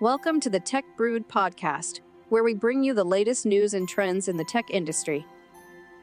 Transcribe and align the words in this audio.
Welcome 0.00 0.40
to 0.40 0.48
the 0.48 0.58
Tech 0.58 0.86
Brood 0.96 1.28
podcast, 1.28 2.00
where 2.30 2.42
we 2.42 2.54
bring 2.54 2.82
you 2.82 2.94
the 2.94 3.04
latest 3.04 3.44
news 3.44 3.74
and 3.74 3.86
trends 3.86 4.28
in 4.28 4.38
the 4.38 4.44
tech 4.44 4.70
industry. 4.70 5.26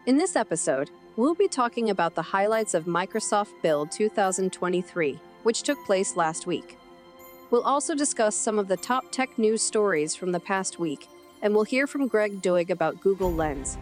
In 0.05 0.17
this 0.17 0.35
episode, 0.35 0.91
we'll 1.15 1.33
be 1.33 1.47
talking 1.47 1.89
about 1.89 2.13
the 2.13 2.21
highlights 2.21 2.75
of 2.75 2.85
Microsoft 2.85 3.59
Build 3.63 3.91
2023, 3.91 5.19
which 5.41 5.63
took 5.63 5.83
place 5.83 6.15
last 6.15 6.45
week. 6.45 6.77
We'll 7.49 7.63
also 7.63 7.95
discuss 7.95 8.35
some 8.35 8.59
of 8.59 8.67
the 8.67 8.77
top 8.77 9.11
tech 9.11 9.35
news 9.39 9.63
stories 9.63 10.13
from 10.13 10.31
the 10.31 10.39
past 10.39 10.77
week, 10.77 11.07
and 11.41 11.55
we'll 11.55 11.63
hear 11.63 11.87
from 11.87 12.07
Greg 12.07 12.39
Doig 12.39 12.69
about 12.69 13.01
Google 13.01 13.33
Lens. 13.33 13.79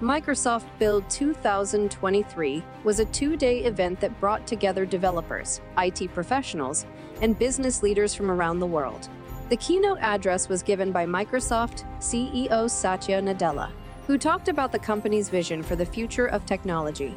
Microsoft 0.00 0.64
Build 0.78 1.08
2023 1.10 2.64
was 2.82 2.98
a 2.98 3.04
two 3.04 3.36
day 3.36 3.64
event 3.64 4.00
that 4.00 4.18
brought 4.20 4.46
together 4.46 4.86
developers, 4.86 5.60
IT 5.76 6.14
professionals, 6.14 6.86
and 7.20 7.38
business 7.38 7.82
leaders 7.82 8.14
from 8.14 8.30
around 8.30 8.58
the 8.58 8.66
world. 8.66 9.10
The 9.50 9.56
keynote 9.58 9.98
address 10.00 10.48
was 10.48 10.62
given 10.62 10.90
by 10.90 11.04
Microsoft 11.04 11.84
CEO 11.98 12.70
Satya 12.70 13.20
Nadella, 13.20 13.70
who 14.06 14.16
talked 14.16 14.48
about 14.48 14.72
the 14.72 14.78
company's 14.78 15.28
vision 15.28 15.62
for 15.62 15.76
the 15.76 15.84
future 15.84 16.26
of 16.26 16.46
technology. 16.46 17.14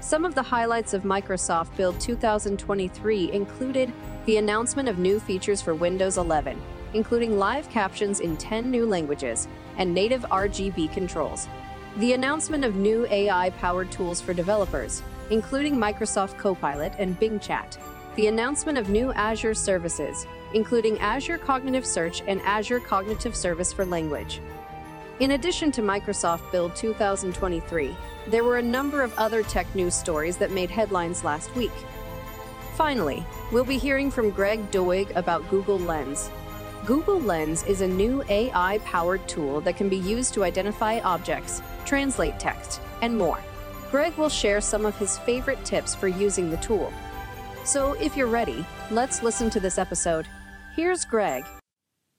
Some 0.00 0.26
of 0.26 0.34
the 0.34 0.42
highlights 0.42 0.92
of 0.92 1.04
Microsoft 1.04 1.74
Build 1.74 1.98
2023 2.00 3.32
included 3.32 3.90
the 4.26 4.36
announcement 4.36 4.90
of 4.90 4.98
new 4.98 5.18
features 5.18 5.62
for 5.62 5.74
Windows 5.74 6.18
11, 6.18 6.60
including 6.92 7.38
live 7.38 7.70
captions 7.70 8.20
in 8.20 8.36
10 8.36 8.70
new 8.70 8.84
languages 8.84 9.48
and 9.78 9.94
native 9.94 10.26
RGB 10.30 10.92
controls. 10.92 11.48
The 11.96 12.12
announcement 12.12 12.62
of 12.62 12.76
new 12.76 13.06
AI 13.06 13.48
powered 13.50 13.90
tools 13.90 14.20
for 14.20 14.34
developers, 14.34 15.02
including 15.30 15.76
Microsoft 15.76 16.36
Copilot 16.36 16.92
and 16.98 17.18
Bing 17.18 17.40
Chat. 17.40 17.78
The 18.16 18.26
announcement 18.26 18.76
of 18.76 18.90
new 18.90 19.12
Azure 19.12 19.54
services, 19.54 20.26
including 20.54 20.98
Azure 20.98 21.38
Cognitive 21.38 21.86
Search 21.86 22.22
and 22.26 22.40
Azure 22.42 22.80
Cognitive 22.80 23.36
Service 23.36 23.72
for 23.72 23.84
Language. 23.84 24.40
In 25.20 25.32
addition 25.32 25.72
to 25.72 25.82
Microsoft 25.82 26.50
Build 26.52 26.76
2023, 26.76 27.96
there 28.28 28.44
were 28.44 28.58
a 28.58 28.62
number 28.62 29.02
of 29.02 29.12
other 29.18 29.42
tech 29.42 29.72
news 29.74 29.94
stories 29.94 30.36
that 30.36 30.52
made 30.52 30.70
headlines 30.70 31.24
last 31.24 31.54
week. 31.56 31.72
Finally, 32.76 33.26
we'll 33.50 33.64
be 33.64 33.78
hearing 33.78 34.10
from 34.10 34.30
Greg 34.30 34.70
Doig 34.70 35.10
about 35.16 35.48
Google 35.50 35.80
Lens. 35.80 36.30
Google 36.86 37.20
Lens 37.20 37.64
is 37.64 37.80
a 37.80 37.88
new 37.88 38.22
AI 38.28 38.78
powered 38.84 39.26
tool 39.26 39.60
that 39.62 39.76
can 39.76 39.88
be 39.88 39.96
used 39.96 40.32
to 40.34 40.44
identify 40.44 41.00
objects, 41.00 41.60
translate 41.84 42.38
text, 42.38 42.80
and 43.02 43.18
more. 43.18 43.40
Greg 43.90 44.16
will 44.16 44.28
share 44.28 44.60
some 44.60 44.86
of 44.86 44.96
his 44.96 45.18
favorite 45.18 45.64
tips 45.64 45.94
for 45.94 46.06
using 46.06 46.50
the 46.50 46.56
tool. 46.58 46.92
So, 47.64 47.94
if 47.94 48.16
you're 48.16 48.28
ready, 48.28 48.64
let's 48.90 49.22
listen 49.22 49.50
to 49.50 49.60
this 49.60 49.78
episode. 49.78 50.28
Here's 50.78 51.04
Greg. 51.04 51.44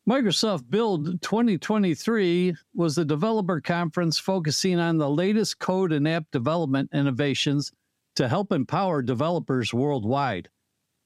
Microsoft 0.05 0.69
Build 0.69 1.21
2023 1.21 2.53
was 2.75 2.97
a 2.97 3.05
developer 3.05 3.61
conference 3.61 4.19
focusing 4.19 4.81
on 4.81 4.97
the 4.97 5.09
latest 5.09 5.59
code 5.59 5.93
and 5.93 6.05
app 6.05 6.25
development 6.33 6.89
innovations 6.93 7.71
to 8.17 8.27
help 8.27 8.51
empower 8.51 9.01
developers 9.01 9.73
worldwide. 9.73 10.49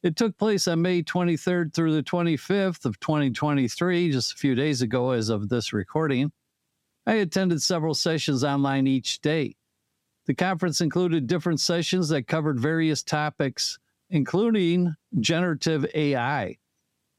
It 0.02 0.16
took 0.16 0.36
place 0.36 0.68
on 0.68 0.82
May 0.82 1.04
23rd 1.04 1.76
through 1.76 1.94
the 1.94 2.02
25th 2.02 2.86
of 2.86 3.00
2023, 3.00 4.12
just 4.12 4.34
a 4.34 4.38
few 4.38 4.56
days 4.56 4.82
ago 4.82 5.12
as 5.12 5.30
of 5.30 5.48
this 5.48 5.74
recording. 5.74 6.32
I 7.06 7.18
attended 7.18 7.62
several 7.62 7.94
sessions 7.94 8.44
online 8.44 8.88
each 8.88 9.22
day. 9.22 9.58
The 10.26 10.34
conference 10.34 10.82
included 10.82 11.28
different 11.28 11.60
sessions 11.60 12.10
that 12.10 12.28
covered 12.28 12.60
various 12.60 13.04
topics, 13.04 13.78
including 14.10 14.96
generative 15.20 15.86
AI. 15.94 16.58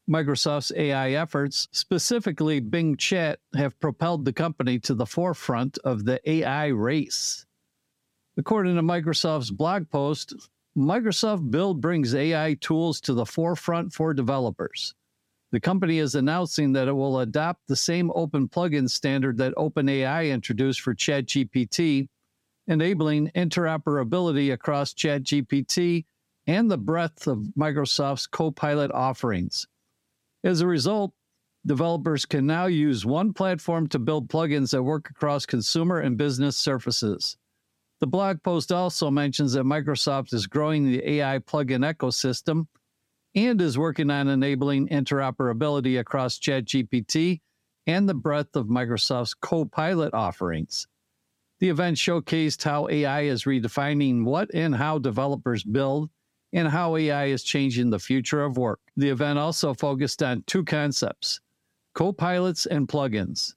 Microsoft's 0.09 0.73
AI 0.77 1.13
efforts, 1.13 1.67
specifically 1.73 2.61
Bing 2.61 2.97
Chat, 2.97 3.39
have 3.57 3.81
propelled 3.81 4.25
the 4.25 4.33
company 4.33 4.79
to 4.81 4.95
the 4.95 5.07
forefront 5.07 5.79
of 5.79 6.05
the 6.05 6.21
AI 6.31 6.67
race. 6.67 7.47
According 8.37 8.77
to 8.77 8.83
Microsoft's 8.83 9.51
blog 9.51 9.89
post, 9.89 10.35
Microsoft 10.77 11.51
Build 11.51 11.81
brings 11.81 12.15
AI 12.15 12.55
tools 12.61 13.01
to 13.03 13.15
the 13.15 13.25
forefront 13.25 13.93
for 13.93 14.13
developers. 14.13 14.95
The 15.53 15.61
company 15.61 16.01
is 16.01 16.17
announcing 16.17 16.73
that 16.73 16.89
it 16.89 16.93
will 16.93 17.21
adopt 17.21 17.69
the 17.69 17.77
same 17.77 18.11
open 18.15 18.49
plugin 18.49 18.91
standard 18.91 19.39
that 19.39 19.55
OpenAI 19.55 20.33
introduced 20.33 20.81
for 20.81 20.95
ChatGPT, 20.95 22.09
enabling 22.67 23.31
interoperability 23.37 24.53
across 24.53 24.93
ChatGPT 24.93 26.05
and 26.47 26.71
the 26.71 26.77
breadth 26.77 27.27
of 27.27 27.39
Microsoft's 27.57 28.27
Copilot 28.27 28.91
offerings. 28.91 29.67
As 30.45 30.61
a 30.61 30.67
result, 30.67 31.13
developers 31.65 32.27
can 32.27 32.47
now 32.47 32.67
use 32.67 33.07
one 33.07 33.33
platform 33.33 33.89
to 33.89 33.99
build 33.99 34.29
plugins 34.29 34.73
that 34.73 34.83
work 34.83 35.09
across 35.09 35.47
consumer 35.47 36.01
and 36.01 36.19
business 36.19 36.59
surfaces. 36.59 37.39
The 38.01 38.07
blog 38.07 38.43
post 38.43 38.71
also 38.71 39.11
mentions 39.11 39.55
that 39.55 39.65
Microsoft 39.65 40.35
is 40.35 40.47
growing 40.47 40.85
the 40.85 41.03
AI 41.09 41.39
plugin 41.39 41.91
ecosystem 41.91 42.67
and 43.35 43.59
is 43.59 43.79
working 43.79 44.11
on 44.11 44.29
enabling 44.29 44.89
interoperability 44.89 45.99
across 45.99 46.39
ChatGPT 46.39 47.41
and 47.87 48.07
the 48.07 48.15
breadth 48.15 48.55
of 48.55 48.67
Microsoft's 48.67 49.33
Copilot 49.33 50.13
offerings. 50.13 50.87
The 51.61 51.71
event 51.71 51.97
showcased 51.97 52.63
how 52.63 52.89
AI 52.91 53.23
is 53.23 53.45
redefining 53.45 54.25
what 54.25 54.53
and 54.53 54.75
how 54.75 54.99
developers 54.99 55.65
build 55.65 56.11
and 56.55 56.69
how 56.69 56.97
AI 56.97 57.27
is 57.27 57.43
changing 57.43 57.91
the 57.91 57.99
future 57.99 58.43
of 58.43 58.57
work. 58.57 58.81
The 58.97 59.11
event 59.11 59.39
also 59.39 59.75
focused 59.75 60.23
on 60.23 60.45
two 60.47 60.65
concepts 60.65 61.41
copilots 61.95 62.67
and 62.67 62.89
plugins. 62.89 63.55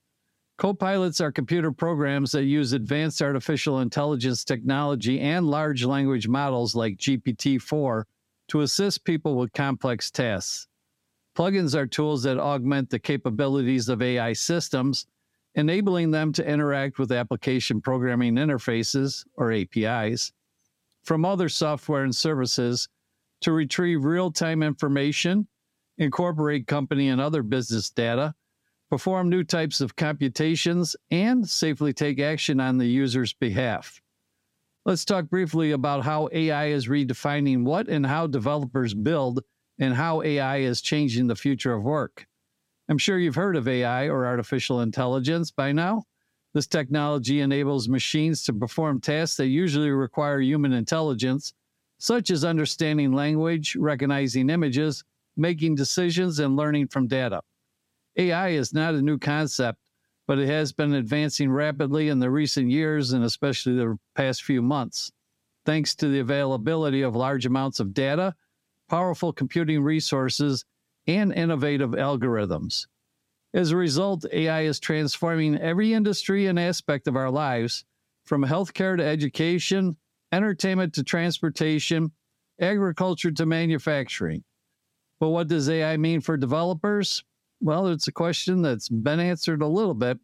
Copilots 0.59 1.21
are 1.21 1.31
computer 1.31 1.71
programs 1.71 2.31
that 2.31 2.45
use 2.45 2.73
advanced 2.73 3.21
artificial 3.21 3.79
intelligence 3.81 4.43
technology 4.43 5.19
and 5.19 5.47
large 5.47 5.85
language 5.85 6.27
models 6.27 6.75
like 6.75 6.97
GPT 6.97 7.61
4 7.61 8.07
to 8.49 8.61
assist 8.61 9.03
people 9.03 9.35
with 9.35 9.53
complex 9.53 10.09
tasks. 10.09 10.67
Plugins 11.37 11.75
are 11.75 11.85
tools 11.85 12.23
that 12.23 12.39
augment 12.39 12.89
the 12.89 12.97
capabilities 12.97 13.89
of 13.89 14.01
AI 14.01 14.33
systems, 14.33 15.05
enabling 15.53 16.09
them 16.09 16.33
to 16.33 16.47
interact 16.47 16.97
with 16.97 17.11
application 17.11 17.79
programming 17.79 18.35
interfaces, 18.35 19.23
or 19.35 19.51
APIs, 19.51 20.31
from 21.07 21.23
other 21.23 21.47
software 21.47 22.03
and 22.03 22.13
services 22.13 22.90
to 23.40 23.53
retrieve 23.53 24.03
real 24.03 24.29
time 24.29 24.62
information, 24.62 25.47
incorporate 25.97 26.68
company 26.68 27.07
and 27.07 27.22
other 27.22 27.41
business 27.41 27.90
data, 27.90 28.35
perform 28.90 29.29
new 29.29 29.41
types 29.41 29.79
of 29.79 29.95
computations, 29.95 30.97
and 31.09 31.47
safely 31.47 31.94
take 31.94 32.19
action 32.19 32.59
on 32.59 32.78
the 32.78 32.85
user's 32.85 33.31
behalf. 33.31 34.01
Let's 34.85 35.06
talk 35.06 35.29
briefly 35.29 35.72
about 35.72 36.03
how 36.03 36.28
AI 36.34 36.68
is 36.68 36.90
redefining 36.90 37.63
what 37.63 37.88
and 37.88 38.06
how 38.06 38.28
developers 38.28 38.94
build 38.94 39.41
and 39.79 39.94
how 39.94 40.22
AI 40.24 40.57
is 40.57 40.81
changing 40.81 41.28
the 41.28 41.35
future 41.38 41.74
of 41.74 41.84
work. 41.84 42.28
I'm 42.89 42.97
sure 42.97 43.18
you've 43.18 43.35
heard 43.35 43.56
of 43.56 43.68
AI 43.68 44.09
or 44.09 44.25
artificial 44.25 44.81
intelligence 44.81 45.51
by 45.51 45.72
now. 45.72 46.03
This 46.53 46.67
technology 46.67 47.41
enables 47.41 47.89
machines 47.89 48.43
to 48.43 48.53
perform 48.53 48.99
tasks 48.99 49.37
that 49.37 49.47
usually 49.47 49.91
require 49.91 50.39
human 50.39 50.73
intelligence, 50.73 51.53
such 51.99 52.29
as 52.31 52.45
understanding 52.45 53.11
language, 53.11 53.75
recognizing 53.75 54.49
images, 54.49 55.03
making 55.35 55.75
decisions, 55.75 56.39
and 56.39 56.55
learning 56.55 56.87
from 56.87 57.07
data. 57.07 57.41
AI 58.15 58.49
is 58.49 58.73
not 58.73 58.95
a 58.95 59.01
new 59.01 59.17
concept, 59.17 59.79
but 60.25 60.39
it 60.39 60.47
has 60.47 60.71
been 60.71 60.93
advancing 60.93 61.49
rapidly 61.51 62.09
in 62.09 62.19
the 62.19 62.29
recent 62.29 62.69
years 62.69 63.13
and 63.13 63.23
especially 63.23 63.75
the 63.75 63.97
past 64.15 64.43
few 64.43 64.61
months, 64.61 65.11
thanks 65.65 65.95
to 65.95 66.07
the 66.07 66.19
availability 66.19 67.01
of 67.01 67.15
large 67.15 67.45
amounts 67.45 67.79
of 67.79 67.93
data, 67.93 68.35
powerful 68.89 69.31
computing 69.31 69.81
resources, 69.81 70.65
and 71.07 71.31
innovative 71.33 71.91
algorithms. 71.91 72.87
As 73.57 73.71
a 73.71 73.75
result, 73.75 74.24
AI 74.31 74.62
is 74.62 74.80
transforming 74.80 75.57
every 75.57 75.92
industry 75.92 76.45
and 76.45 76.59
aspect 76.59 77.07
of 77.07 77.15
our 77.15 77.31
lives, 77.31 77.86
from 78.24 78.44
healthcare 78.44 78.95
to 78.95 79.04
education, 79.04 79.98
entertainment 80.31 80.94
to 80.94 81.04
transportation, 81.04 82.12
agriculture 82.62 83.31
to 83.31 83.48
manufacturing. 83.48 84.44
But 85.19 85.30
what 85.30 85.48
does 85.48 85.68
AI 85.69 85.98
mean 85.98 86.21
for 86.21 86.38
developers? 86.38 87.24
Well, 87.59 87.88
it's 87.88 88.07
a 88.07 88.12
question 88.12 88.62
that's 88.62 88.89
been 88.89 89.19
answered 89.19 89.63
a 89.63 89.68
little 89.68 89.95
bit. 89.95 90.19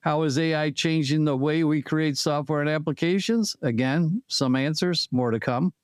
How 0.00 0.22
is 0.22 0.38
AI 0.38 0.70
changing 0.70 1.26
the 1.26 1.36
way 1.36 1.64
we 1.64 1.82
create 1.82 2.16
software 2.16 2.62
and 2.62 2.70
applications? 2.70 3.54
Again, 3.60 4.22
some 4.26 4.56
answers, 4.56 5.06
more 5.12 5.32
to 5.32 5.38
come. 5.38 5.74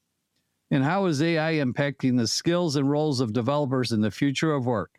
And 0.70 0.82
how 0.82 1.04
is 1.04 1.20
AI 1.20 1.56
impacting 1.56 2.16
the 2.16 2.26
skills 2.26 2.74
and 2.74 2.88
roles 2.88 3.20
of 3.20 3.34
developers 3.34 3.92
in 3.92 4.00
the 4.00 4.10
future 4.10 4.54
of 4.54 4.64
work? 4.64 4.98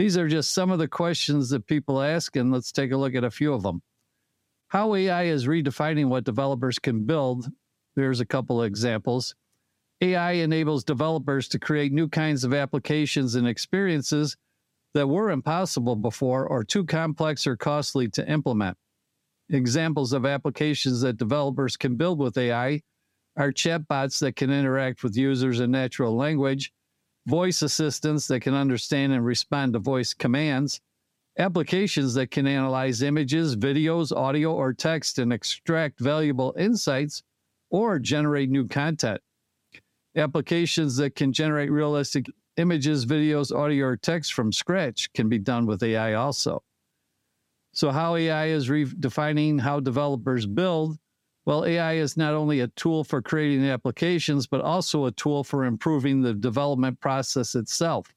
These 0.00 0.16
are 0.16 0.28
just 0.28 0.52
some 0.52 0.70
of 0.70 0.78
the 0.78 0.88
questions 0.88 1.50
that 1.50 1.66
people 1.66 2.00
ask, 2.00 2.34
and 2.34 2.50
let's 2.50 2.72
take 2.72 2.90
a 2.90 2.96
look 2.96 3.14
at 3.14 3.22
a 3.22 3.30
few 3.30 3.52
of 3.52 3.62
them. 3.62 3.82
How 4.68 4.94
AI 4.94 5.24
is 5.24 5.46
redefining 5.46 6.06
what 6.06 6.24
developers 6.24 6.78
can 6.78 7.04
build. 7.04 7.50
There's 7.96 8.20
a 8.20 8.24
couple 8.24 8.62
of 8.62 8.66
examples. 8.66 9.34
AI 10.00 10.32
enables 10.32 10.84
developers 10.84 11.48
to 11.48 11.58
create 11.58 11.92
new 11.92 12.08
kinds 12.08 12.44
of 12.44 12.54
applications 12.54 13.34
and 13.34 13.46
experiences 13.46 14.38
that 14.94 15.06
were 15.06 15.32
impossible 15.32 15.96
before 15.96 16.46
or 16.46 16.64
too 16.64 16.86
complex 16.86 17.46
or 17.46 17.58
costly 17.58 18.08
to 18.08 18.26
implement. 18.26 18.78
Examples 19.50 20.14
of 20.14 20.24
applications 20.24 21.02
that 21.02 21.18
developers 21.18 21.76
can 21.76 21.96
build 21.96 22.20
with 22.20 22.38
AI 22.38 22.80
are 23.36 23.52
chatbots 23.52 24.18
that 24.20 24.34
can 24.34 24.50
interact 24.50 25.02
with 25.02 25.14
users 25.14 25.60
in 25.60 25.70
natural 25.70 26.16
language, 26.16 26.72
voice 27.30 27.62
assistants 27.62 28.26
that 28.26 28.40
can 28.40 28.54
understand 28.54 29.12
and 29.12 29.24
respond 29.24 29.72
to 29.72 29.78
voice 29.78 30.12
commands, 30.12 30.80
applications 31.38 32.12
that 32.14 32.32
can 32.32 32.44
analyze 32.46 33.02
images, 33.02 33.54
videos, 33.54 34.14
audio, 34.14 34.52
or 34.52 34.72
text 34.72 35.20
and 35.20 35.32
extract 35.32 36.00
valuable 36.00 36.52
insights 36.58 37.22
or 37.70 38.00
generate 38.00 38.50
new 38.50 38.66
content. 38.66 39.20
Applications 40.16 40.96
that 40.96 41.14
can 41.14 41.32
generate 41.32 41.70
realistic 41.70 42.26
images, 42.56 43.06
videos, 43.06 43.56
audio, 43.56 43.86
or 43.86 43.96
text 43.96 44.34
from 44.34 44.52
scratch 44.52 45.12
can 45.12 45.28
be 45.28 45.38
done 45.38 45.66
with 45.66 45.84
AI 45.84 46.14
also. 46.14 46.64
So, 47.72 47.92
how 47.92 48.16
AI 48.16 48.46
is 48.46 48.68
redefining 48.68 49.60
how 49.60 49.78
developers 49.78 50.46
build? 50.46 50.98
Well, 51.46 51.64
AI 51.64 51.94
is 51.94 52.16
not 52.16 52.34
only 52.34 52.60
a 52.60 52.68
tool 52.68 53.02
for 53.02 53.22
creating 53.22 53.66
applications, 53.66 54.46
but 54.46 54.60
also 54.60 55.06
a 55.06 55.12
tool 55.12 55.42
for 55.42 55.64
improving 55.64 56.20
the 56.20 56.34
development 56.34 57.00
process 57.00 57.54
itself. 57.54 58.12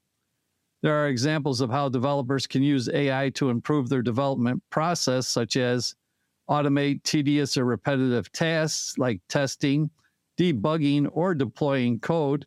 There 0.82 0.94
are 0.94 1.08
examples 1.08 1.62
of 1.62 1.70
how 1.70 1.88
developers 1.88 2.46
can 2.46 2.62
use 2.62 2.90
AI 2.90 3.30
to 3.36 3.50
improve 3.50 3.88
their 3.88 4.02
development 4.02 4.62
process, 4.70 5.30
such 5.30 5.56
as 5.56 5.96
automate 6.50 7.04
tedious 7.04 7.56
or 7.56 7.64
repetitive 7.64 8.30
tasks 8.34 8.98
like 8.98 9.22
testing, 9.30 9.90
debugging, 10.38 11.08
or 11.14 11.34
deploying 11.34 12.00
code, 12.02 12.46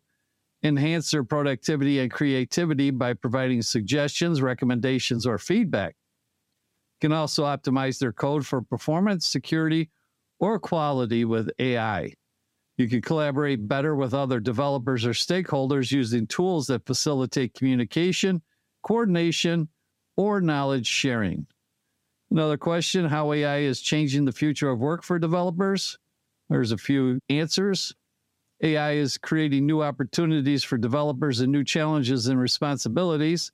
enhance 0.61 1.09
their 1.09 1.23
productivity 1.23 1.99
and 1.99 2.11
creativity 2.11 2.91
by 2.91 3.13
providing 3.13 3.63
suggestions, 3.63 4.41
recommendations, 4.41 5.25
or 5.25 5.39
feedback. 5.39 5.95
Can 7.01 7.11
also 7.11 7.43
optimize 7.43 7.97
their 7.97 8.13
code 8.13 8.45
for 8.45 8.61
performance, 8.61 9.27
security, 9.27 9.89
or 10.39 10.59
quality 10.59 11.25
with 11.25 11.49
AI. 11.59 12.13
You 12.77 12.87
can 12.87 13.01
collaborate 13.01 13.67
better 13.67 13.95
with 13.95 14.13
other 14.13 14.39
developers 14.39 15.05
or 15.05 15.11
stakeholders 15.11 15.91
using 15.91 16.27
tools 16.27 16.67
that 16.67 16.85
facilitate 16.85 17.55
communication, 17.55 18.41
coordination, 18.83 19.67
or 20.15 20.41
knowledge 20.41 20.85
sharing. 20.85 21.47
Another 22.29 22.57
question 22.57 23.05
how 23.05 23.31
AI 23.31 23.59
is 23.59 23.81
changing 23.81 24.25
the 24.25 24.31
future 24.31 24.69
of 24.69 24.79
work 24.79 25.03
for 25.03 25.17
developers? 25.17 25.97
There's 26.49 26.71
a 26.71 26.77
few 26.77 27.19
answers. 27.29 27.95
AI 28.61 28.93
is 28.93 29.17
creating 29.17 29.65
new 29.65 29.81
opportunities 29.81 30.63
for 30.63 30.77
developers 30.77 31.39
and 31.39 31.51
new 31.51 31.63
challenges 31.63 32.27
and 32.27 32.39
responsibilities. 32.39 33.51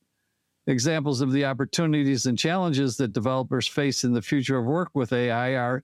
Examples 0.66 1.22
of 1.22 1.32
the 1.34 1.46
opportunities 1.46 2.26
and 2.26 2.38
challenges 2.38 2.98
that 2.98 3.12
developers 3.12 3.68
face 3.68 4.04
in 4.04 4.14
the 4.14 4.22
future 4.22 4.58
of 4.58 4.66
work 4.66 4.90
with 4.94 5.12
AI 5.12 5.56
are 5.56 5.84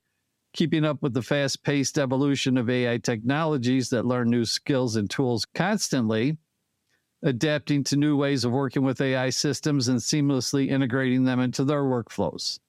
keeping 0.53 0.85
up 0.85 1.01
with 1.01 1.13
the 1.13 1.21
fast 1.21 1.63
paced 1.63 1.97
evolution 1.97 2.57
of 2.57 2.69
AI 2.69 2.97
technologies 2.97 3.89
that 3.89 4.05
learn 4.05 4.29
new 4.29 4.45
skills 4.45 4.95
and 4.95 5.09
tools 5.09 5.45
constantly, 5.53 6.37
adapting 7.23 7.83
to 7.83 7.97
new 7.97 8.15
ways 8.15 8.45
of 8.45 8.51
working 8.51 8.83
with 8.83 9.01
AI 9.01 9.29
systems 9.29 9.87
and 9.87 9.99
seamlessly 9.99 10.69
integrating 10.69 11.23
them 11.23 11.39
into 11.39 11.63
their 11.63 11.83
workflows. 11.83 12.59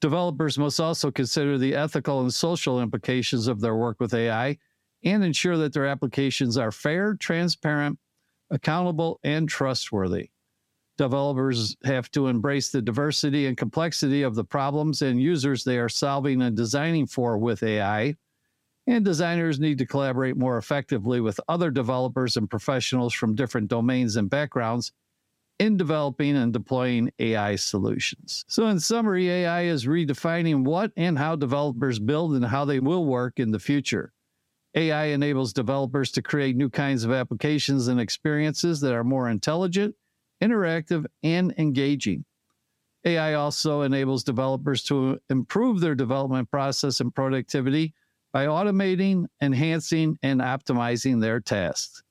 Developers 0.00 0.58
must 0.58 0.80
also 0.80 1.10
consider 1.10 1.58
the 1.58 1.74
ethical 1.74 2.20
and 2.20 2.32
social 2.32 2.80
implications 2.80 3.48
of 3.48 3.60
their 3.60 3.76
work 3.76 4.00
with 4.00 4.14
AI 4.14 4.56
and 5.04 5.24
ensure 5.24 5.56
that 5.58 5.72
their 5.72 5.86
applications 5.86 6.56
are 6.56 6.70
fair, 6.70 7.14
transparent, 7.14 7.98
accountable, 8.50 9.20
and 9.22 9.48
trustworthy. 9.48 10.30
Developers 11.00 11.78
have 11.84 12.10
to 12.10 12.26
embrace 12.26 12.68
the 12.68 12.82
diversity 12.82 13.46
and 13.46 13.56
complexity 13.56 14.22
of 14.22 14.34
the 14.34 14.44
problems 14.44 15.00
and 15.00 15.18
users 15.18 15.64
they 15.64 15.78
are 15.78 15.88
solving 15.88 16.42
and 16.42 16.54
designing 16.54 17.06
for 17.06 17.38
with 17.38 17.62
AI. 17.62 18.14
And 18.86 19.02
designers 19.02 19.58
need 19.58 19.78
to 19.78 19.86
collaborate 19.86 20.36
more 20.36 20.58
effectively 20.58 21.22
with 21.22 21.40
other 21.48 21.70
developers 21.70 22.36
and 22.36 22.50
professionals 22.50 23.14
from 23.14 23.34
different 23.34 23.68
domains 23.68 24.16
and 24.16 24.28
backgrounds 24.28 24.92
in 25.58 25.78
developing 25.78 26.36
and 26.36 26.52
deploying 26.52 27.10
AI 27.18 27.56
solutions. 27.56 28.44
So, 28.46 28.66
in 28.66 28.78
summary, 28.78 29.30
AI 29.30 29.62
is 29.62 29.86
redefining 29.86 30.64
what 30.64 30.92
and 30.98 31.16
how 31.16 31.34
developers 31.34 31.98
build 31.98 32.34
and 32.34 32.44
how 32.44 32.66
they 32.66 32.78
will 32.78 33.06
work 33.06 33.38
in 33.40 33.52
the 33.52 33.58
future. 33.58 34.12
AI 34.74 35.06
enables 35.06 35.54
developers 35.54 36.10
to 36.12 36.20
create 36.20 36.56
new 36.56 36.68
kinds 36.68 37.04
of 37.04 37.10
applications 37.10 37.88
and 37.88 37.98
experiences 37.98 38.82
that 38.82 38.92
are 38.92 39.02
more 39.02 39.30
intelligent, 39.30 39.94
interactive, 40.42 41.06
and 41.22 41.54
engaging. 41.58 42.24
AI 43.04 43.34
also 43.34 43.82
enables 43.82 44.24
developers 44.24 44.82
to 44.84 45.18
improve 45.30 45.80
their 45.80 45.94
development 45.94 46.50
process 46.50 47.00
and 47.00 47.14
productivity 47.14 47.94
by 48.32 48.46
automating, 48.46 49.26
enhancing, 49.42 50.18
and 50.22 50.40
optimizing 50.40 51.20
their 51.20 51.40
tasks. 51.40 52.02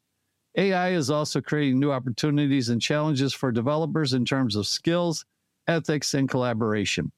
AI 0.58 0.90
is 0.90 1.10
also 1.10 1.42
creating 1.42 1.80
new 1.80 1.92
opportunities 1.92 2.70
and 2.70 2.82
challenges 2.82 3.34
for 3.34 3.52
developers 3.52 4.14
in 4.14 4.26
terms 4.26 4.56
of 4.56 4.68
skills, 4.68 5.26
ethics, 5.68 6.14
and 6.14 6.28
collaboration. 6.28 7.12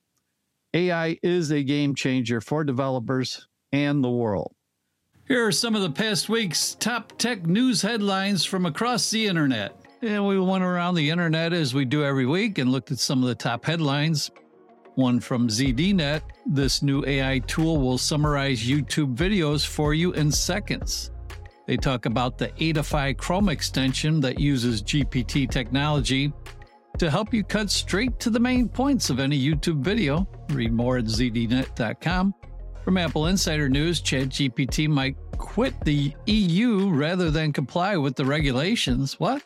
AI 0.74 1.18
is 1.24 1.52
a 1.52 1.64
game 1.64 1.96
changer 1.96 2.42
for 2.42 2.64
developers 2.64 3.48
and 3.72 4.04
the 4.04 4.10
world. 4.10 4.54
Here 5.28 5.46
are 5.46 5.52
some 5.52 5.76
of 5.76 5.82
the 5.82 5.92
past 5.92 6.30
week's 6.30 6.76
top 6.76 7.18
tech 7.18 7.46
news 7.46 7.82
headlines 7.82 8.44
from 8.44 8.66
across 8.66 9.10
the 9.10 9.28
internet. 9.28 9.81
And 10.02 10.28
we 10.28 10.40
went 10.40 10.64
around 10.64 10.96
the 10.96 11.10
internet 11.10 11.54
as 11.54 11.74
we 11.74 11.86
do 11.86 12.04
every 12.04 12.26
week 12.26 12.58
and 12.58 12.72
looked 12.72 12.92
at 12.92 13.00
some 13.00 13.22
of 13.22 13.30
the 13.30 13.36
top 13.36 13.66
headlines. 13.66 14.32
One 14.96 15.20
from 15.20 15.48
ZDNet 15.48 16.22
this 16.46 16.82
new 16.82 17.06
AI 17.06 17.40
tool 17.40 17.78
will 17.78 17.98
summarize 17.98 18.64
YouTube 18.64 19.16
videos 19.16 19.66
for 19.66 19.94
you 19.94 20.12
in 20.14 20.32
seconds. 20.32 21.12
They 21.68 21.78
talk 21.78 22.08
about 22.08 22.38
the 22.38 22.50
Eightify 22.50 23.16
Chrome 23.18 23.50
extension 23.50 24.20
that 24.22 24.40
uses 24.40 24.82
GPT 24.82 25.50
technology 25.50 26.34
to 26.98 27.10
help 27.10 27.34
you 27.34 27.44
cut 27.44 27.70
straight 27.70 28.20
to 28.20 28.30
the 28.30 28.40
main 28.40 28.68
points 28.68 29.10
of 29.10 29.20
any 29.20 29.40
YouTube 29.40 29.82
video. 29.82 30.28
Read 30.50 30.74
more 30.74 30.98
at 30.98 31.06
zdnet.com. 31.06 32.34
From 32.84 32.96
AppleInsider 32.96 33.70
News, 33.70 34.02
ChatGPT 34.02 34.90
might 34.90 35.16
quit 35.38 35.80
the 35.86 36.14
EU 36.26 36.90
rather 36.90 37.30
than 37.30 37.54
comply 37.54 37.96
with 37.96 38.16
the 38.16 38.26
regulations. 38.26 39.20
What? 39.20 39.44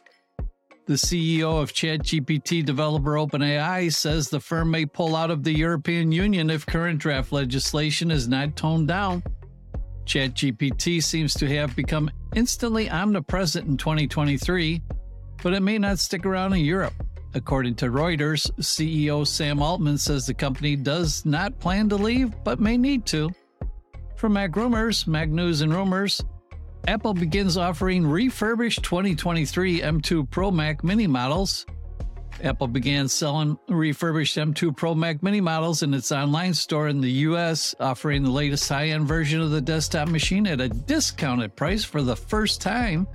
The 0.87 0.93
CEO 0.93 1.59
of 1.59 1.73
ChatGPT 1.73 2.63
developer 2.63 3.15
OpenAI 3.15 3.91
says 3.91 4.29
the 4.29 4.39
firm 4.39 4.69
may 4.69 4.85
pull 4.85 5.15
out 5.15 5.31
of 5.31 5.43
the 5.43 5.51
European 5.51 6.11
Union 6.11 6.51
if 6.51 6.63
current 6.63 6.99
draft 6.99 7.31
legislation 7.31 8.11
is 8.11 8.27
not 8.27 8.55
toned 8.55 8.87
down. 8.87 9.23
ChatGPT 10.05 11.01
seems 11.01 11.33
to 11.33 11.47
have 11.47 11.75
become 11.75 12.11
instantly 12.35 12.87
omnipresent 12.87 13.67
in 13.67 13.77
2023, 13.77 14.83
but 15.41 15.55
it 15.55 15.61
may 15.61 15.79
not 15.79 15.97
stick 15.97 16.23
around 16.23 16.53
in 16.53 16.63
Europe. 16.63 16.93
According 17.33 17.75
to 17.77 17.87
Reuters, 17.87 18.51
CEO 18.59 19.25
Sam 19.25 19.63
Altman 19.63 19.97
says 19.97 20.27
the 20.27 20.35
company 20.35 20.75
does 20.75 21.25
not 21.25 21.59
plan 21.59 21.89
to 21.89 21.95
leave, 21.95 22.31
but 22.43 22.59
may 22.59 22.77
need 22.77 23.07
to. 23.07 23.31
From 24.17 24.35
MacRumors, 24.35 25.07
Mac 25.07 25.29
News 25.29 25.61
and 25.61 25.73
Rumors, 25.73 26.23
Apple 26.87 27.15
begins 27.15 27.57
offering 27.57 28.05
refurbished 28.05 28.83
2023 28.83 29.81
M2 29.81 30.29
Pro 30.29 30.51
Mac 30.51 30.83
mini 30.83 31.07
models. 31.07 31.65
Apple 32.43 32.67
began 32.67 33.07
selling 33.07 33.57
refurbished 33.69 34.37
M2 34.37 34.75
Pro 34.77 34.93
Mac 34.93 35.23
mini 35.23 35.41
models 35.41 35.81
in 35.81 35.95
its 35.95 36.11
online 36.11 36.53
store 36.53 36.87
in 36.87 37.01
the 37.01 37.11
US, 37.11 37.73
offering 37.79 38.21
the 38.21 38.29
latest 38.29 38.69
high 38.69 38.89
end 38.89 39.07
version 39.07 39.41
of 39.41 39.49
the 39.49 39.61
desktop 39.61 40.09
machine 40.09 40.45
at 40.45 40.61
a 40.61 40.69
discounted 40.69 41.55
price 41.55 41.83
for 41.83 42.03
the 42.03 42.15
first 42.15 42.61
time. 42.61 43.07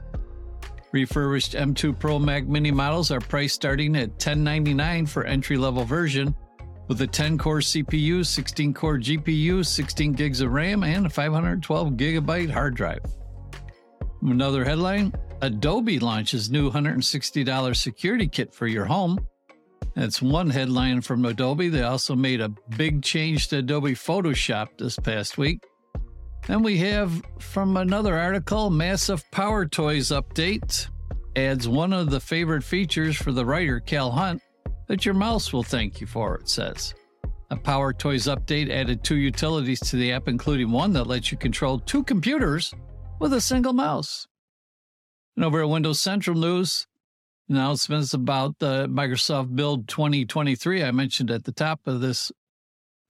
Refurbished 0.91 1.53
M2 1.53 1.97
Pro 1.97 2.19
Mac 2.19 2.49
mini 2.49 2.73
models 2.73 3.13
are 3.13 3.21
priced 3.21 3.55
starting 3.55 3.95
at 3.95 4.09
1099 4.11 5.07
for 5.07 5.23
entry 5.23 5.57
level 5.57 5.85
version 5.85 6.35
with 6.89 7.01
a 7.03 7.07
10 7.07 7.39
core 7.39 7.61
CPU, 7.61 8.27
16 8.27 8.75
core 8.75 8.99
GPU, 8.99 9.65
16 9.65 10.13
gigs 10.15 10.41
of 10.41 10.51
RAM, 10.51 10.83
and 10.83 11.07
a 11.07 11.11
512 11.11 11.91
gigabyte 11.91 12.51
hard 12.51 12.75
drive. 12.75 13.20
Another 14.23 14.65
headline 14.65 15.13
Adobe 15.43 15.99
launches 15.99 16.51
new 16.51 16.71
$160 16.71 17.77
security 17.77 18.29
kit 18.29 18.53
for 18.53 18.67
your 18.67 18.85
home. 18.85 19.19
That's 19.95 20.21
one 20.21 20.51
headline 20.51 21.01
from 21.01 21.25
Adobe. 21.25 21.69
They 21.69 21.83
also 21.83 22.15
made 22.15 22.41
a 22.41 22.51
big 22.77 23.03
change 23.03 23.49
to 23.49 23.59
Adobe 23.59 23.95
Photoshop 23.95 24.79
this 24.79 24.97
past 24.97 25.39
week. 25.39 25.65
Then 26.47 26.63
we 26.63 26.79
have 26.79 27.23
from 27.39 27.77
another 27.77 28.17
article 28.17 28.71
Massive 28.71 29.25
PowerToys 29.33 30.11
update 30.21 30.89
adds 31.37 31.69
one 31.69 31.93
of 31.93 32.11
the 32.11 32.21
favorite 32.21 32.65
features 32.65 33.17
for 33.17 33.33
the 33.33 33.45
writer 33.45 33.81
Cal 33.81 34.11
Hunt 34.11 34.43
that 34.89 35.05
your 35.05 35.15
mouse 35.15 35.53
will 35.53 35.63
thank 35.63 36.01
you 36.01 36.07
for, 36.07 36.37
it 36.37 36.49
says. 36.49 36.95
A 37.51 37.57
PowerToys 37.57 38.35
update 38.35 38.71
added 38.71 39.03
two 39.03 39.17
utilities 39.17 39.81
to 39.81 39.97
the 39.97 40.13
app, 40.13 40.29
including 40.29 40.71
one 40.71 40.93
that 40.93 41.07
lets 41.07 41.33
you 41.33 41.39
control 41.39 41.79
two 41.79 42.05
computers 42.05 42.75
with 43.21 43.33
a 43.35 43.41
single 43.41 43.75
mouse. 43.75 44.27
And 45.37 45.45
over 45.45 45.61
at 45.61 45.69
Windows 45.69 46.01
Central 46.01 46.37
News, 46.37 46.87
announcements 47.49 48.15
about 48.15 48.59
the 48.59 48.89
Microsoft 48.89 49.55
Build 49.55 49.87
2023 49.87 50.83
I 50.83 50.91
mentioned 50.91 51.31
at 51.31 51.45
the 51.45 51.53
top 51.53 51.81
of 51.87 52.01
this 52.01 52.33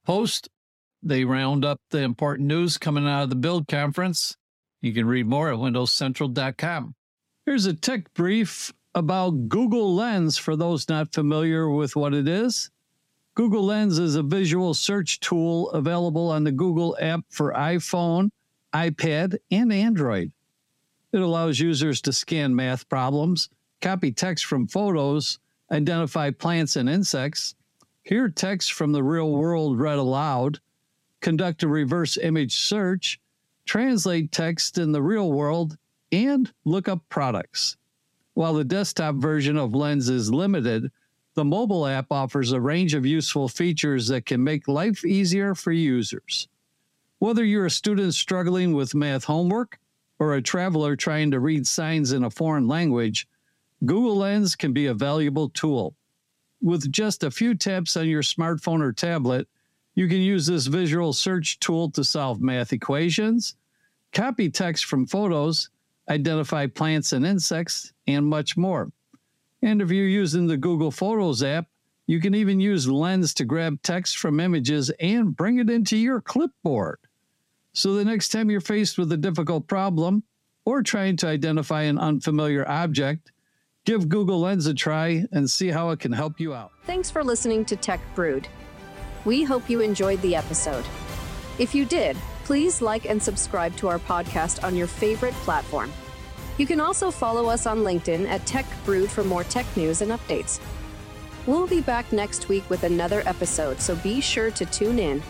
post. 0.05 0.49
They 1.01 1.23
round 1.23 1.65
up 1.65 1.79
the 1.89 1.99
important 1.99 2.47
news 2.47 2.77
coming 2.77 3.07
out 3.07 3.23
of 3.23 3.29
the 3.29 3.35
Build 3.35 3.67
conference. 3.67 4.35
You 4.81 4.93
can 4.93 5.07
read 5.07 5.27
more 5.27 5.51
at 5.51 5.57
windowscentral.com. 5.57 6.93
Here's 7.45 7.65
a 7.65 7.73
tech 7.73 8.13
brief 8.13 8.71
about 8.93 9.47
Google 9.47 9.95
Lens 9.95 10.37
for 10.37 10.55
those 10.55 10.89
not 10.89 11.13
familiar 11.13 11.69
with 11.69 11.95
what 11.95 12.13
it 12.13 12.27
is. 12.27 12.69
Google 13.35 13.63
Lens 13.63 13.97
is 13.97 14.15
a 14.15 14.23
visual 14.23 14.73
search 14.73 15.21
tool 15.21 15.69
available 15.71 16.29
on 16.29 16.43
the 16.43 16.51
Google 16.51 16.97
app 16.99 17.21
for 17.29 17.53
iPhone, 17.53 18.29
iPad, 18.73 19.37
and 19.49 19.71
Android. 19.71 20.31
It 21.11 21.21
allows 21.21 21.59
users 21.59 22.01
to 22.01 22.13
scan 22.13 22.55
math 22.55 22.87
problems, 22.87 23.49
copy 23.81 24.11
text 24.11 24.45
from 24.45 24.67
photos, 24.67 25.39
identify 25.71 26.31
plants 26.31 26.75
and 26.75 26.89
insects, 26.89 27.55
hear 28.03 28.29
text 28.29 28.73
from 28.73 28.91
the 28.91 29.03
real 29.03 29.31
world 29.31 29.79
read 29.79 29.97
aloud, 29.97 30.59
conduct 31.19 31.63
a 31.63 31.67
reverse 31.67 32.17
image 32.17 32.55
search, 32.55 33.19
translate 33.65 34.31
text 34.31 34.77
in 34.77 34.91
the 34.91 35.01
real 35.01 35.31
world, 35.31 35.77
and 36.11 36.51
look 36.65 36.87
up 36.87 37.01
products. 37.09 37.77
While 38.33 38.53
the 38.53 38.63
desktop 38.63 39.15
version 39.15 39.57
of 39.57 39.75
Lens 39.75 40.09
is 40.09 40.31
limited, 40.31 40.91
the 41.33 41.45
mobile 41.45 41.85
app 41.85 42.07
offers 42.11 42.51
a 42.51 42.59
range 42.59 42.93
of 42.93 43.05
useful 43.05 43.47
features 43.47 44.07
that 44.07 44.25
can 44.25 44.43
make 44.43 44.67
life 44.67 45.05
easier 45.05 45.55
for 45.55 45.71
users. 45.71 46.47
Whether 47.21 47.45
you're 47.45 47.67
a 47.67 47.69
student 47.69 48.15
struggling 48.15 48.73
with 48.73 48.95
math 48.95 49.25
homework 49.25 49.77
or 50.17 50.33
a 50.33 50.41
traveler 50.41 50.95
trying 50.95 51.29
to 51.29 51.39
read 51.39 51.67
signs 51.67 52.13
in 52.13 52.23
a 52.23 52.31
foreign 52.31 52.67
language, 52.67 53.27
Google 53.85 54.17
Lens 54.17 54.55
can 54.55 54.73
be 54.73 54.87
a 54.87 54.95
valuable 54.95 55.47
tool. 55.49 55.95
With 56.63 56.91
just 56.91 57.23
a 57.23 57.29
few 57.29 57.53
taps 57.53 57.95
on 57.95 58.07
your 58.07 58.23
smartphone 58.23 58.81
or 58.81 58.91
tablet, 58.91 59.47
you 59.93 60.07
can 60.07 60.17
use 60.17 60.47
this 60.47 60.65
visual 60.65 61.13
search 61.13 61.59
tool 61.59 61.91
to 61.91 62.03
solve 62.03 62.41
math 62.41 62.73
equations, 62.73 63.53
copy 64.13 64.49
text 64.49 64.85
from 64.85 65.05
photos, 65.05 65.69
identify 66.09 66.65
plants 66.65 67.13
and 67.13 67.23
insects, 67.23 67.93
and 68.07 68.25
much 68.25 68.57
more. 68.57 68.91
And 69.61 69.79
if 69.79 69.91
you're 69.91 70.07
using 70.07 70.47
the 70.47 70.57
Google 70.57 70.89
Photos 70.89 71.43
app, 71.43 71.67
you 72.07 72.19
can 72.19 72.33
even 72.33 72.59
use 72.59 72.89
Lens 72.89 73.31
to 73.35 73.45
grab 73.45 73.79
text 73.83 74.17
from 74.17 74.39
images 74.39 74.89
and 74.99 75.35
bring 75.35 75.59
it 75.59 75.69
into 75.69 75.97
your 75.97 76.19
clipboard. 76.19 76.97
So 77.73 77.93
the 77.93 78.05
next 78.05 78.29
time 78.29 78.49
you're 78.49 78.59
faced 78.59 78.97
with 78.97 79.11
a 79.11 79.17
difficult 79.17 79.67
problem 79.67 80.23
or 80.65 80.83
trying 80.83 81.15
to 81.17 81.27
identify 81.27 81.83
an 81.83 81.97
unfamiliar 81.97 82.67
object, 82.69 83.31
give 83.85 84.09
Google 84.09 84.41
Lens 84.41 84.67
a 84.67 84.73
try 84.73 85.25
and 85.31 85.49
see 85.49 85.69
how 85.69 85.89
it 85.91 85.99
can 85.99 86.11
help 86.11 86.39
you 86.39 86.53
out. 86.53 86.71
Thanks 86.83 87.09
for 87.09 87.23
listening 87.23 87.63
to 87.65 87.75
Tech 87.75 88.01
Brood. 88.13 88.47
We 89.23 89.43
hope 89.43 89.69
you 89.69 89.81
enjoyed 89.81 90.21
the 90.21 90.35
episode. 90.35 90.85
If 91.59 91.73
you 91.73 91.85
did, 91.85 92.17
please 92.43 92.81
like 92.81 93.09
and 93.09 93.21
subscribe 93.21 93.75
to 93.77 93.87
our 93.87 93.99
podcast 93.99 94.63
on 94.63 94.75
your 94.75 94.87
favorite 94.87 95.33
platform. 95.35 95.91
You 96.57 96.67
can 96.67 96.81
also 96.81 97.09
follow 97.09 97.47
us 97.47 97.65
on 97.65 97.79
LinkedIn 97.79 98.27
at 98.27 98.45
Tech 98.45 98.65
Brood 98.83 99.09
for 99.09 99.23
more 99.23 99.45
tech 99.45 99.65
news 99.77 100.01
and 100.01 100.11
updates. 100.11 100.59
We'll 101.47 101.67
be 101.67 101.81
back 101.81 102.11
next 102.11 102.49
week 102.49 102.69
with 102.69 102.83
another 102.83 103.23
episode, 103.25 103.79
so 103.79 103.95
be 103.95 104.21
sure 104.21 104.51
to 104.51 104.65
tune 104.65 104.99
in. 104.99 105.23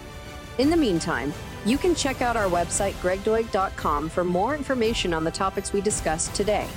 In 0.58 0.70
the 0.70 0.78
meantime, 0.78 1.34
you 1.66 1.78
can 1.78 1.96
check 1.96 2.22
out 2.22 2.36
our 2.36 2.50
website, 2.50 2.94
gregdoig.com, 2.94 4.10
for 4.10 4.24
more 4.24 4.56
information 4.56 5.14
on 5.14 5.24
the 5.24 5.32
topics 5.32 5.74
we 5.74 5.82
discussed 5.82 6.34
today. 6.34 6.68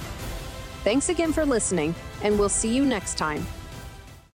Thanks 0.82 1.08
again 1.08 1.32
for 1.32 1.46
listening, 1.46 1.94
and 2.22 2.38
we'll 2.38 2.48
see 2.48 2.74
you 2.74 2.84
next 2.84 3.16
time. 3.16 3.46